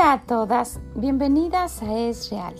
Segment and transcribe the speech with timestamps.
[0.00, 2.54] Hola a todas, bienvenidas a Es Real.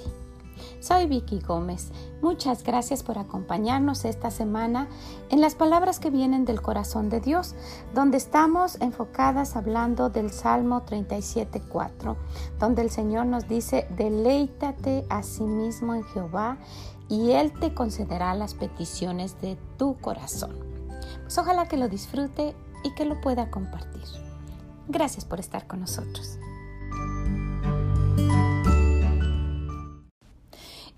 [0.79, 1.91] Soy Vicky Gómez.
[2.20, 4.88] Muchas gracias por acompañarnos esta semana
[5.30, 7.55] en las palabras que vienen del corazón de Dios,
[7.95, 12.14] donde estamos enfocadas hablando del Salmo 37.4,
[12.59, 16.59] donde el Señor nos dice, deleítate a sí mismo en Jehová
[17.09, 20.59] y Él te concederá las peticiones de tu corazón.
[21.23, 22.54] Pues ojalá que lo disfrute
[22.84, 24.04] y que lo pueda compartir.
[24.88, 26.38] Gracias por estar con nosotros.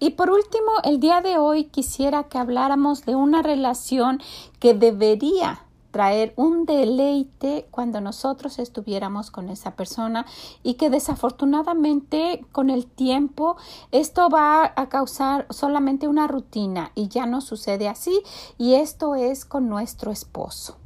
[0.03, 4.21] Y por último, el día de hoy quisiera que habláramos de una relación
[4.59, 10.27] que debería traer un deleite cuando nosotros estuviéramos con esa persona
[10.65, 13.57] y que desafortunadamente con el tiempo
[13.93, 18.25] esto va a causar solamente una rutina y ya no sucede así
[18.59, 20.79] y esto es con nuestro esposo.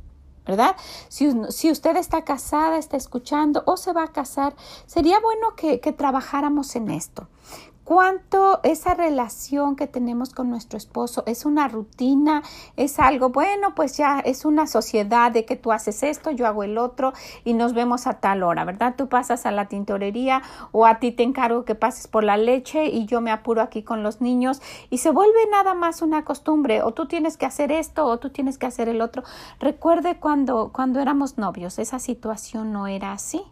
[0.45, 0.77] ¿verdad?
[1.09, 4.55] Si, usted está casada, está escuchando o se va a casar,
[4.87, 7.27] sería bueno que trabajáramos en esto
[7.87, 12.43] cuánto esa relación que tenemos con nuestro esposo es una rutina,
[12.77, 16.65] es algo, bueno, pues ya es una sociedad de que tú haces esto, yo hago
[16.65, 17.13] el otro
[17.45, 18.97] y nos vemos a tal hora, ¿verdad?
[18.99, 20.43] Tú pasas a la tintorería
[20.73, 23.85] o a ti te encargo que pases por la leche y yo me apuro aquí
[23.85, 27.71] con los niños y se vuelve nada más una costumbre o tú tienes que hacer
[27.71, 29.23] esto o tú tienes que hacer el otro.
[29.61, 33.45] Recuerde cuando, cuando éramos novios, esa situación no era así.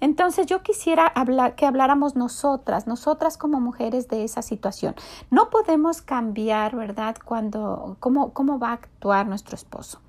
[0.00, 4.94] Entonces yo quisiera hablar, que habláramos nosotras, nosotras como mujeres de esa situación.
[5.30, 7.16] No podemos cambiar, ¿verdad?
[7.24, 10.00] Cuando, cómo, cómo va a actuar nuestro esposo.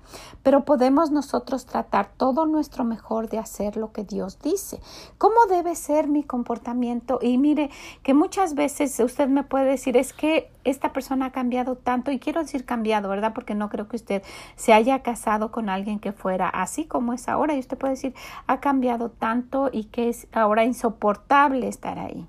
[0.42, 4.80] Pero podemos nosotros tratar todo nuestro mejor de hacer lo que Dios dice.
[5.18, 7.18] ¿Cómo debe ser mi comportamiento?
[7.22, 7.70] Y mire,
[8.02, 12.18] que muchas veces usted me puede decir, es que esta persona ha cambiado tanto, y
[12.18, 13.32] quiero decir cambiado, ¿verdad?
[13.34, 14.22] Porque no creo que usted
[14.56, 17.54] se haya casado con alguien que fuera así como es ahora.
[17.54, 18.14] Y usted puede decir,
[18.46, 22.26] ha cambiado tanto y que es ahora insoportable estar ahí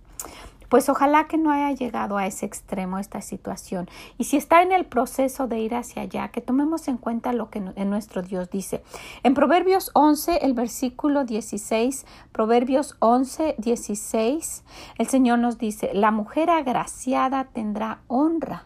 [0.69, 3.87] pues ojalá que no haya llegado a ese extremo esta situación.
[4.17, 7.49] Y si está en el proceso de ir hacia allá, que tomemos en cuenta lo
[7.49, 8.83] que nuestro Dios dice.
[9.23, 14.63] En Proverbios 11, el versículo 16, Proverbios 11, 16,
[14.97, 18.65] el Señor nos dice, la mujer agraciada tendrá honra.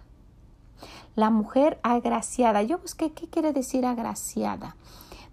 [1.16, 2.64] La mujer agraciada.
[2.64, 4.78] Yo busqué qué quiere decir agraciada.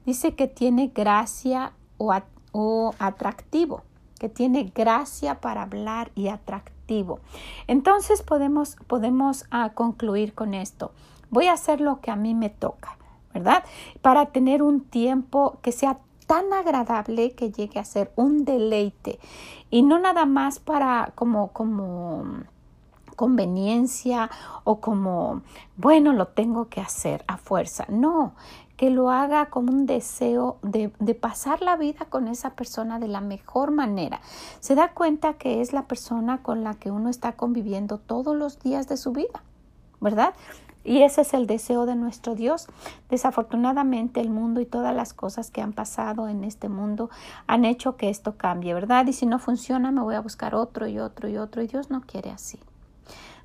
[0.04, 2.12] Dice que tiene gracia o,
[2.58, 3.82] o atractivo
[4.18, 7.20] que tiene gracia para hablar y atractivo.
[7.66, 10.92] Entonces podemos, podemos ah, concluir con esto.
[11.28, 12.96] Voy a hacer lo que a mí me toca,
[13.34, 13.62] ¿verdad?
[14.00, 19.20] Para tener un tiempo que sea tan agradable que llegue a ser un deleite
[19.70, 22.24] y no nada más para como como
[23.16, 24.30] conveniencia
[24.64, 25.42] o como
[25.76, 28.34] bueno lo tengo que hacer a fuerza no
[28.76, 33.08] que lo haga como un deseo de, de, pasar la vida con esa persona de
[33.08, 34.20] la mejor manera.
[34.60, 38.60] Se da cuenta que es la persona con la que uno está conviviendo todos los
[38.60, 39.42] días de su vida,
[40.00, 40.34] ¿verdad?
[40.86, 42.68] Y ese es el deseo de nuestro Dios.
[43.10, 47.10] Desafortunadamente el mundo y todas las cosas que han pasado en este mundo
[47.48, 49.04] han hecho que esto cambie, ¿verdad?
[49.08, 51.90] Y si no funciona me voy a buscar otro y otro y otro y Dios
[51.90, 52.60] no quiere así.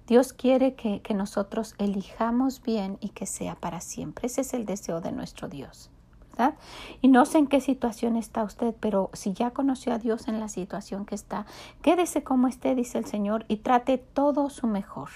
[0.08, 4.28] Dios quiere que, nosotros elijamos bien y que sea para siempre.
[4.28, 5.90] Ese es el deseo de nuestro Dios.
[6.32, 6.56] ¿verdad?
[7.02, 10.40] Y no sé en qué situación está usted, pero si ya conoció a Dios en
[10.40, 11.46] la situación que está,
[11.82, 15.10] quédese como esté, dice el Señor, y trate todo su mejor.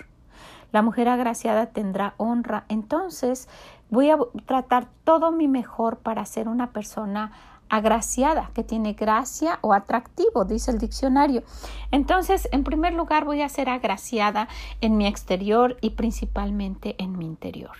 [0.71, 2.65] La mujer agraciada tendrá honra.
[2.67, 3.47] Entonces
[3.89, 7.31] voy a tratar todo mi mejor para ser una persona
[7.69, 11.43] agraciada, que tiene gracia o atractivo, dice el diccionario.
[11.91, 14.47] Entonces, en primer lugar, voy a ser agraciada
[14.81, 17.75] en mi exterior y principalmente en mi interior.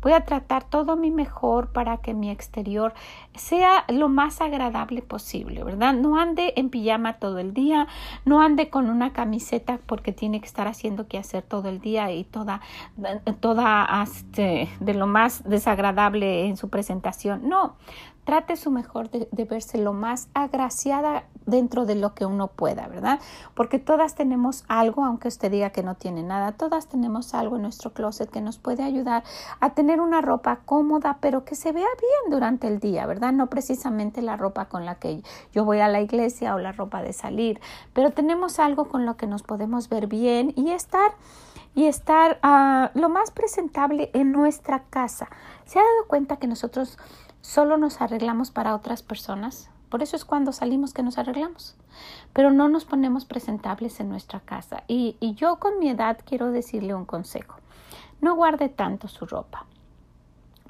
[0.00, 2.92] Voy a tratar todo mi mejor para que mi exterior
[3.34, 5.94] sea lo más agradable posible, ¿verdad?
[5.94, 7.86] No ande en pijama todo el día,
[8.24, 12.10] no ande con una camiseta porque tiene que estar haciendo que hacer todo el día
[12.12, 12.60] y toda,
[13.40, 17.48] toda este, de lo más desagradable en su presentación.
[17.48, 17.76] No,
[18.24, 23.18] trate su mejor de, verse lo más agraciada dentro de lo que uno pueda, ¿verdad?
[23.54, 27.62] Porque todas tenemos algo, aunque usted diga que no tiene nada, todas tenemos algo en
[27.62, 29.24] nuestro closet que nos puede ayudar
[29.58, 33.32] a tener una ropa cómoda, pero que se vea bien durante el día, ¿verdad?
[33.32, 35.22] No precisamente la ropa con la que
[35.52, 37.60] yo voy a la iglesia o la ropa de salir,
[37.92, 41.12] pero tenemos algo con lo que nos podemos ver bien y estar
[41.74, 45.28] y estar uh, lo más presentable en nuestra casa.
[45.64, 46.98] ¿Se ha dado cuenta que nosotros
[47.42, 49.68] solo nos arreglamos para otras personas.
[49.90, 51.76] Por eso es cuando salimos que nos arreglamos.
[52.32, 54.84] Pero no nos ponemos presentables en nuestra casa.
[54.88, 57.56] Y, yo con mi edad quiero decirle un consejo.
[58.22, 59.66] No guarde tanto su ropa.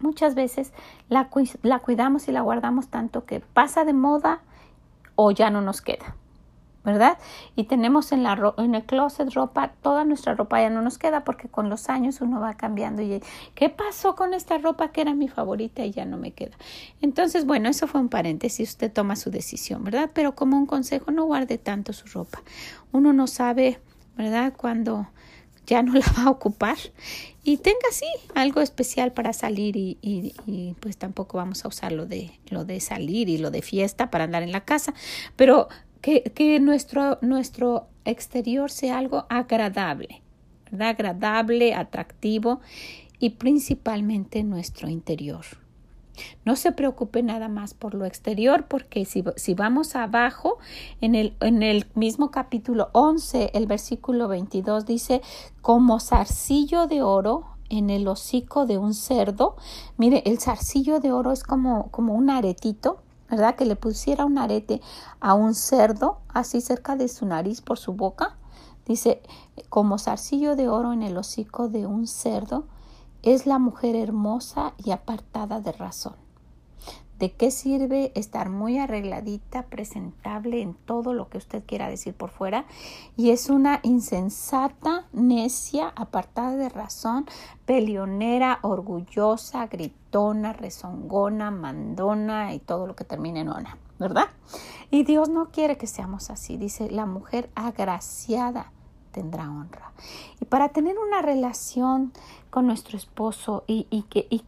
[0.00, 0.72] Muchas veces
[1.08, 4.40] la, cuidamos y la guardamos tanto que pasa de moda
[5.14, 6.16] o ya no nos queda.
[6.84, 7.18] ¿Verdad?
[7.54, 11.24] Y tenemos en, la en el closet ropa, toda nuestra ropa ya no nos queda
[11.24, 13.22] porque con los años uno va cambiando y
[13.54, 16.56] ¿qué pasó con esta ropa que era mi favorita y ya no me queda?
[17.00, 20.10] Entonces, bueno, eso fue un paréntesis, usted toma su decisión, ¿verdad?
[20.12, 22.42] Pero como un consejo, no guarde tanto su ropa.
[22.90, 23.80] Uno no sabe,
[24.16, 24.52] ¿verdad?
[24.56, 25.08] Cuando
[25.66, 26.76] ya no la va a ocupar
[27.44, 31.92] y tenga así algo especial para salir y, y, y, pues tampoco vamos a usar
[31.92, 34.94] lo de, lo de salir y lo de fiesta para andar en la casa,
[35.36, 35.68] pero
[36.02, 40.20] que, nuestro, nuestro exterior sea algo agradable,
[40.70, 40.88] ¿verdad?
[40.88, 42.60] agradable, atractivo
[43.18, 45.44] y principalmente nuestro interior.
[46.44, 50.58] No se preocupe nada más por lo exterior, porque si, si vamos abajo,
[51.00, 55.22] en el, en el, mismo capítulo 11, el versículo 22 dice,
[55.62, 59.56] como zarcillo de oro en el hocico de un cerdo.
[59.96, 63.01] Mire, el zarcillo de oro es como, como un aretito
[63.32, 63.56] ¿verdad?
[63.56, 64.82] Que le pusiera un arete
[65.18, 68.36] a un cerdo, así cerca de su nariz por su boca.
[68.84, 69.22] Dice,
[69.70, 72.66] como zarcillo de oro en el hocico de un cerdo,
[73.22, 76.21] es la mujer hermosa y apartada de razón.
[77.22, 82.30] ¿De qué sirve estar muy arregladita, presentable en todo lo que usted quiera decir por
[82.30, 82.64] fuera?
[83.16, 87.26] Y es una insensata, necia, apartada de razón,
[87.64, 94.26] pelionera, orgullosa, gritona, rezongona, mandona y todo lo que termine en ona, ¿verdad?
[94.90, 96.56] Y Dios no quiere que seamos así.
[96.56, 98.72] Dice, la mujer agraciada
[99.12, 99.92] tendrá honra.
[100.40, 102.12] Y para tener una relación
[102.50, 103.84] con nuestro esposo y,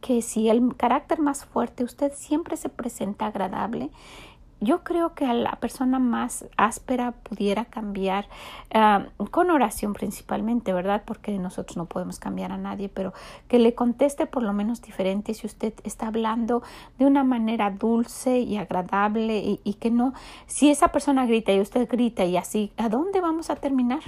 [0.01, 3.89] que, si el carácter más fuerte, usted siempre se presenta agradable,
[4.61, 8.27] yo creo que a la persona más áspera pudiera cambiar
[8.73, 11.03] ah, con oración principalmente, ¿verdad?
[11.05, 13.13] Porque nosotros no podemos cambiar a nadie, pero
[13.47, 16.63] que le conteste por lo menos diferente si usted está hablando
[16.97, 20.13] de una manera dulce y agradable y que no,
[20.47, 24.01] si esa persona grita y usted grita y así, ¿a dónde vamos a terminar?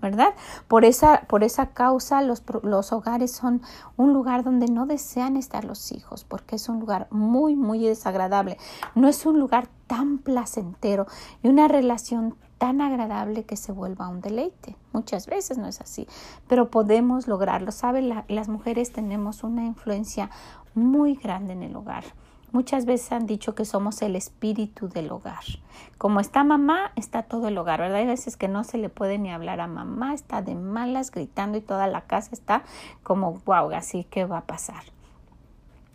[0.00, 0.34] ¿Verdad?
[0.68, 3.62] Por esa, por esa causa los, los, hogares son
[3.96, 8.58] un lugar donde no desean estar los hijos, porque es un lugar muy, muy desagradable.
[8.94, 11.06] No es un lugar tan placentero
[11.42, 14.76] y una relación tan agradable que se vuelva un deleite.
[14.92, 16.06] Muchas veces no es así,
[16.48, 17.72] pero podemos lograrlo.
[17.72, 18.02] ¿Sabe?
[18.28, 20.30] las mujeres tenemos una influencia
[20.74, 22.04] muy grande en el hogar.
[22.50, 25.44] Muchas veces han dicho que somos el espíritu del hogar.
[25.98, 27.98] Como está mamá, está todo el hogar, ¿verdad?
[27.98, 31.58] Hay veces que no se le puede ni hablar a mamá, está de malas, gritando
[31.58, 32.62] y toda la casa está
[33.02, 34.82] como, wow, así que va a pasar.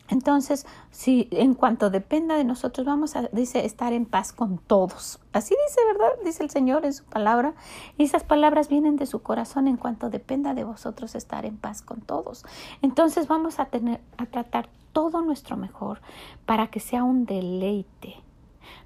[0.10, 5.20] Entonces, si en cuanto dependa de nosotros, vamos a, dice, estar en paz con todos.
[5.32, 6.10] Así dice, ¿verdad?
[6.26, 7.54] Dice el Señor en su palabra.
[7.98, 11.82] Y esas palabras vienen de su corazón en cuanto dependa de vosotros estar en paz
[11.82, 12.46] con todos.
[12.82, 16.02] Entonces vamos a tener, a tratar todo nuestro mejor
[16.46, 18.24] para que sea un deleite.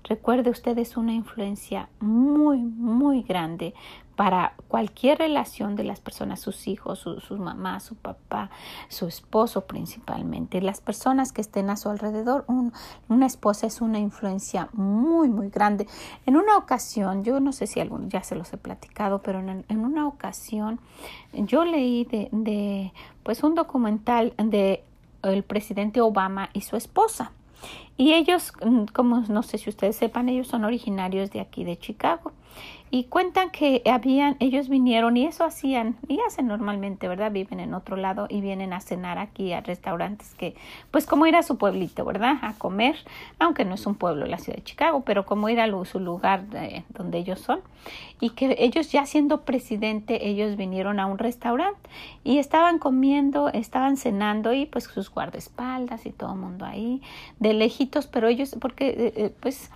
[0.03, 3.73] Recuerde, usted es una influencia muy, muy grande
[4.15, 8.49] para cualquier relación de las personas, sus hijos, su mamás, su papá,
[8.87, 12.45] su esposo principalmente, las personas que estén a su alrededor.
[13.09, 15.87] una esposa es una influencia muy, muy grande.
[16.25, 19.65] En una ocasión, yo no sé si algún, ya se los he platicado, pero en,
[19.69, 20.79] una ocasión
[21.33, 22.91] yo leí de
[23.21, 24.83] pues un documental de
[25.21, 27.31] el presidente Obama y su esposa.
[27.97, 31.77] Y ellos, mm, como no sé si ustedes sepan, ellos son originarios de aquí de
[31.77, 32.31] Chicago
[32.89, 37.31] y cuentan que habían, ellos vinieron y eso hacían y hacen normalmente, ¿verdad?
[37.31, 40.55] Viven en otro lado y vienen a cenar aquí a restaurantes que,
[40.89, 42.37] pues como ir a su pueblito, ¿verdad?
[42.41, 42.95] A comer,
[43.39, 46.45] aunque no es un pueblo la ciudad de Chicago, pero como ir a su lugar
[46.89, 47.59] donde ellos son.
[48.19, 51.89] Y que ellos ya siendo presidente, ellos vinieron a un restaurante
[52.23, 57.01] y estaban comiendo, estaban cenando y pues sus guardaespaldas y todo el mundo ahí,
[57.39, 57.53] de
[58.11, 59.71] pero ellos, porque eh, eh, pues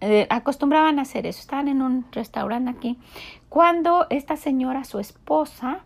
[0.00, 2.98] eh, acostumbraban a hacer eso, estaban en un restaurante aquí,
[3.48, 5.80] cuando esta señora, su esposa,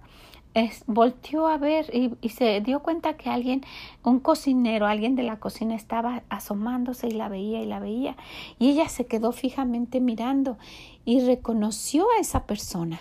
[0.87, 3.65] volteó a ver y, y, se dio cuenta que alguien,
[4.05, 8.17] un cocinero, alguien de la cocina estaba asomándose y la veía y la veía.
[8.59, 10.59] Y ella se quedó fijamente mirando
[11.07, 13.01] y reconoció a esa persona.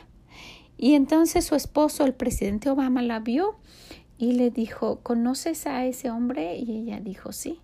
[0.78, 3.56] Y entonces su esposo, el presidente Obama, la vio
[4.18, 6.58] y le dijo, ¿conoces a ese hombre?
[6.58, 7.60] Y ella dijo, sí.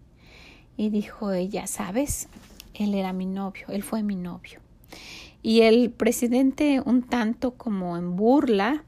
[0.78, 2.30] Y dijo ella, ¿sabes?
[2.78, 4.60] él era mi novio, él fue mi novio.
[5.42, 8.84] Y el presidente, un tanto como en burla,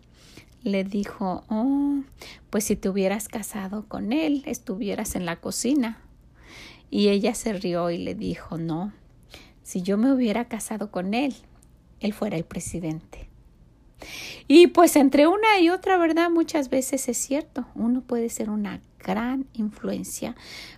[0.63, 2.01] le dijo, oh,
[2.49, 6.01] pues si te hubieras casado con él, estuvieras en la cocina.
[6.89, 8.91] Y ella se rió y le dijo, no,
[9.63, 11.35] si yo me hubiera casado con él,
[11.99, 13.29] él fuera el presidente.
[14.47, 16.29] Y pues entre una y otra, ¿verdad?
[16.29, 20.35] Muchas veces es cierto, uno puede ser una gran influencia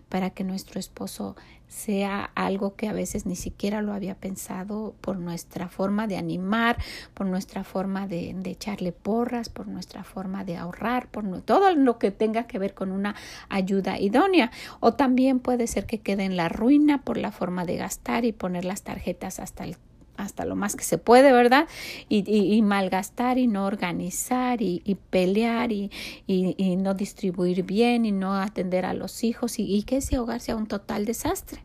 [0.10, 1.36] para que nuestro esposo
[1.72, 6.78] sea algo que a veces ni siquiera lo había pensado por nuestra forma de animar,
[7.14, 12.12] por nuestra forma de, echarle porras, por nuestra forma de ahorrar, por todo lo que
[12.12, 13.16] tenga que ver con una
[13.48, 14.52] ayuda idónea.
[14.82, 18.34] O también puede ser que quede en la ruina por la forma de gastar y
[18.34, 19.78] poner las tarjetas hasta el
[20.24, 21.68] hasta lo más que se puede, ¿verdad?
[22.10, 25.92] Y, y, malgastar y no organizar y, y pelear y,
[26.28, 30.56] y, no distribuir bien y no atender a los hijos y, que ese hogar sea
[30.56, 31.64] un total desastre.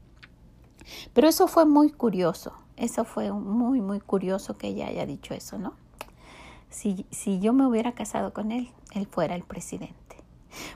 [1.12, 5.58] Pero eso fue muy curioso, eso fue muy, muy curioso que ella haya dicho eso,
[5.58, 5.74] ¿no?
[6.70, 10.15] Si, si yo me hubiera casado con él, él fuera el presidente.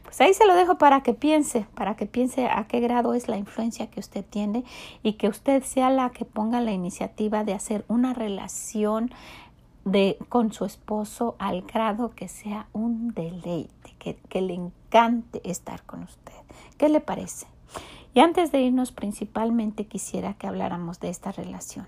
[0.03, 3.29] Pues ahí se lo dejo para que piense, para que piense a qué grado es
[3.29, 4.65] la influencia que usted tiene
[5.03, 9.11] y que usted sea la que ponga la iniciativa de hacer una relación
[9.85, 15.83] de, con su esposo al grado que sea un deleite, que, que le encante estar
[15.85, 16.35] con usted.
[16.77, 17.47] ¿Qué le parece?
[18.13, 21.87] Y antes de irnos, principalmente quisiera que habláramos de esta relación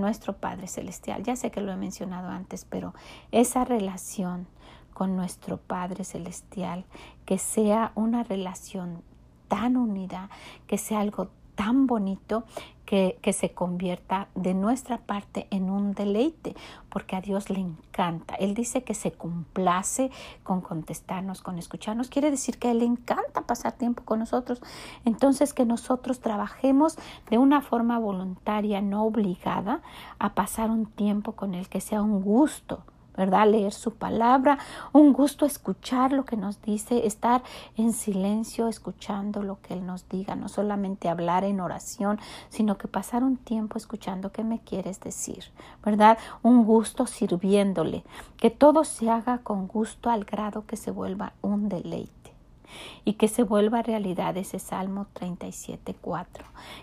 [0.00, 1.22] nuestro Padre Celestial.
[1.22, 2.94] Ya sé que lo he mencionado antes, pero
[3.30, 4.46] esa relación
[4.94, 6.84] con nuestro Padre Celestial,
[7.24, 9.02] que sea una relación
[9.48, 10.30] tan unida,
[10.66, 12.44] que sea algo tan bonito
[12.86, 16.54] que, que, se convierta de nuestra parte en un deleite,
[16.90, 18.34] porque a Dios le encanta.
[18.34, 20.10] Él dice que se complace
[20.42, 22.08] con contestarnos, con escucharnos.
[22.08, 24.60] Quiere decir que Él le encanta pasar tiempo con nosotros.
[25.04, 26.98] Entonces que nosotros trabajemos
[27.30, 29.80] de una forma voluntaria, no obligada,
[30.18, 32.84] a pasar un tiempo con Él, que sea un gusto
[33.16, 33.48] ¿verdad?
[33.48, 34.58] Leer su palabra,
[34.92, 37.42] un gusto escuchar lo que nos dice, estar
[37.76, 42.88] en silencio escuchando lo que Él nos diga, no solamente hablar en oración, sino que
[42.88, 45.44] pasar un tiempo escuchando qué me quieres decir,
[45.84, 46.18] ¿verdad?
[46.42, 48.04] Un gusto sirviéndole,
[48.36, 52.21] que todo se haga con gusto al grado que se vuelva un deleite
[53.04, 56.26] y que se vuelva realidad ese Salmo 37.4,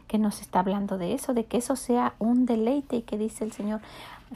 [0.07, 3.43] que nos está hablando de eso, de que eso sea un deleite y que dice
[3.43, 3.81] el Señor,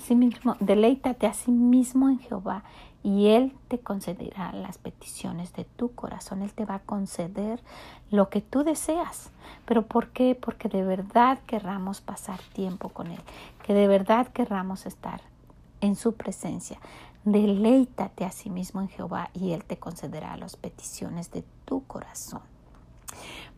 [0.09, 2.63] mismo deleítate a sí mismo en Jehová
[3.03, 6.41] y Él te concederá las peticiones de tu corazón.
[6.41, 7.61] Él te va a conceder
[8.09, 9.29] lo que tú deseas.
[9.65, 10.35] ¿Pero por qué?
[10.39, 13.19] Porque de verdad querramos pasar tiempo con Él,
[13.63, 15.21] que de verdad querramos estar
[15.81, 16.79] en su presencia.
[17.25, 22.41] Deleítate a sí mismo en Jehová y Él te concederá las peticiones de tu corazón.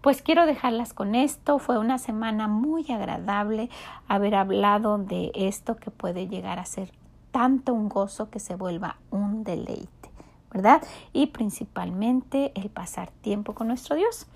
[0.02, 1.58] Pues quiero dejarlas con esto.
[1.58, 3.70] Fue una semana muy agradable
[4.08, 6.92] haber hablado de esto que puede llegar a ser
[7.32, 10.12] tanto un gozo que se vuelva un deleite,
[10.52, 10.84] ¿verdad?
[11.12, 14.28] Y principalmente el pasar tiempo con nuestro Dios.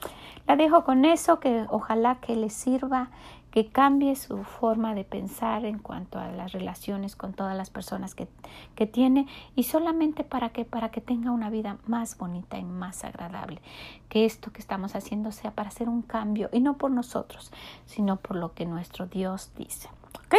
[0.48, 3.12] La dejo con eso, que ojalá que les sirva
[3.52, 8.16] que cambie su forma de pensar en cuanto a las relaciones con todas las personas
[8.16, 8.28] que,
[8.76, 13.04] que tiene y solamente para que, para que tenga una vida más bonita y más
[13.04, 13.62] agradable.
[14.08, 17.52] Que esto que estamos haciendo sea para hacer un cambio y no por nosotros,
[17.86, 19.90] sino por lo que nuestro Dios dice.
[20.26, 20.36] Ok,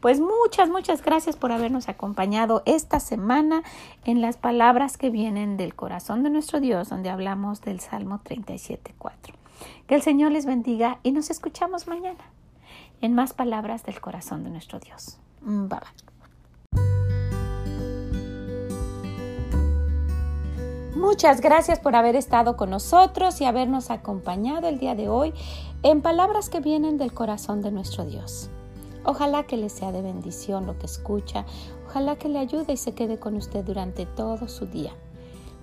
[0.00, 3.62] pues muchas, muchas gracias por habernos acompañado esta semana
[4.04, 9.34] en las palabras que vienen del corazón de nuestro Dios, donde hablamos del Salmo 37.4.
[9.86, 12.24] Que el Señor les bendiga y nos escuchamos mañana
[13.00, 15.18] en más palabras del corazón de nuestro Dios.
[15.42, 15.80] Mm, bye
[20.96, 25.34] Muchas gracias por haber estado con nosotros y habernos acompañado el día de hoy
[25.82, 28.48] en palabras que vienen del corazón de nuestro Dios.
[29.04, 31.44] Ojalá que le sea de bendición lo que escucha,
[31.86, 34.92] ojalá que le ayude y se quede con usted durante todo su día.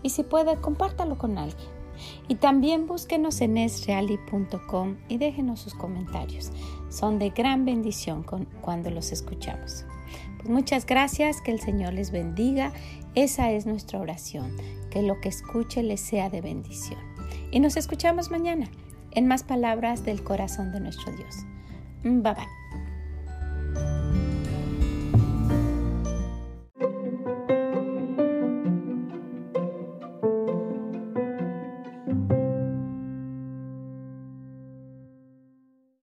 [0.03, 1.80] Y si puede, compártalo con alguien.
[2.27, 6.51] Y también búsquenos en esreali.com y déjenos sus comentarios.
[6.89, 8.25] Son de gran bendición
[8.61, 9.85] cuando los escuchamos.
[10.37, 12.73] Pues muchas gracias, que el Señor les bendiga.
[13.15, 14.55] Esa es nuestra oración,
[14.89, 16.99] que lo que escuche les sea de bendición.
[17.51, 18.69] Y nos escuchamos mañana
[19.11, 21.35] en más palabras del corazón de nuestro Dios.
[22.03, 22.60] Bye bye.